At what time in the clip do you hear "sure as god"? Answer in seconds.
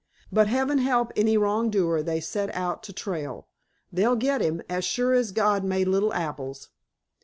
4.83-5.63